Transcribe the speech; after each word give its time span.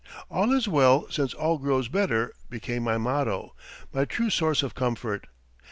"All 0.31 0.51
is 0.51 0.67
well 0.67 1.05
since 1.11 1.31
all 1.35 1.59
grows 1.59 1.87
better" 1.87 2.33
became 2.49 2.81
my 2.81 2.97
motto, 2.97 3.53
my 3.93 4.03
true 4.03 4.31
source 4.31 4.63
of 4.63 4.73
comfort. 4.73 5.27